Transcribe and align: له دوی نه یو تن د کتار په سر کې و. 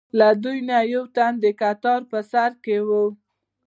له 0.19 0.27
دوی 0.43 0.59
نه 0.69 0.77
یو 0.93 1.03
تن 1.15 1.33
د 1.43 1.45
کتار 1.61 2.01
په 2.11 2.19
سر 2.31 2.51
کې 2.63 2.77
و. 2.87 2.89